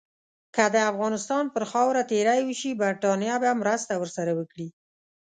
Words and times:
که 0.55 0.63
د 0.73 0.77
افغانستان 0.91 1.43
پر 1.53 1.63
خاوره 1.71 2.01
تیری 2.11 2.41
وشي، 2.47 2.71
برټانیه 2.81 3.35
به 3.43 3.49
مرسته 3.61 3.93
ورسره 3.97 4.31
وکړي. 4.39 4.67